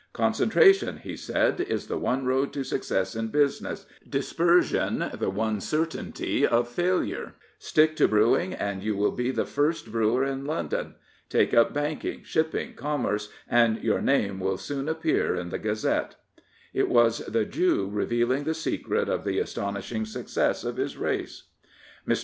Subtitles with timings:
[0.15, 5.61] "G^ncentra tion," he said, is the one road to success in business; dispersion the one
[5.61, 7.35] certainty of failure.
[7.59, 10.95] Stick to brew ing and you will be the first brewer in London.
[11.29, 16.15] Take up banking, shipping, commerce, and your name will soon appear in the Gazette,*'
[16.73, 21.43] It was the Jew revealing the secret of the astonishing success of his race.
[22.07, 22.19] Mr.